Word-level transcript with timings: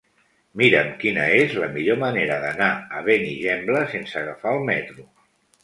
Mira'm 0.61 0.87
quina 1.03 1.25
és 1.41 1.53
la 1.65 1.69
millor 1.75 1.99
manera 2.05 2.39
d'anar 2.47 2.71
a 3.01 3.05
Benigembla 3.11 3.87
sense 3.95 4.19
agafar 4.25 4.59
el 4.59 4.69
metro. 4.75 5.11